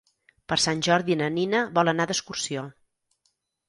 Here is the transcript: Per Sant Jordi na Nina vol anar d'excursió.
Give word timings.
Per 0.53 0.57
Sant 0.63 0.81
Jordi 0.87 1.19
na 1.21 1.29
Nina 1.37 1.63
vol 1.79 1.95
anar 1.97 2.11
d'excursió. 2.13 2.69